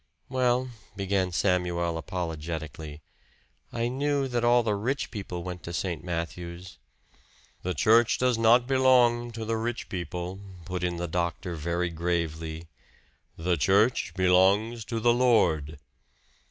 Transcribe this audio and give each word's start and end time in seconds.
"Well," 0.29 0.69
began 0.95 1.31
Samuel 1.31 1.95
apologetically, 1.95 3.03
"I 3.71 3.87
knew 3.87 4.27
that 4.29 4.43
all 4.43 4.63
the 4.63 4.73
rich 4.73 5.11
people 5.11 5.43
went 5.43 5.61
to 5.61 5.73
St. 5.73 6.03
Matthew's" 6.03 6.79
"The 7.61 7.75
church 7.75 8.17
does 8.17 8.35
not 8.35 8.65
belong 8.65 9.31
to 9.33 9.45
the 9.45 9.57
rich 9.57 9.89
people," 9.89 10.39
put 10.65 10.83
in 10.83 10.97
the 10.97 11.07
doctor 11.07 11.53
very 11.53 11.91
gravely; 11.91 12.67
"the 13.37 13.57
church 13.57 14.13
belongs 14.15 14.85
to 14.85 14.99
the 14.99 15.13
Lord." 15.13 15.77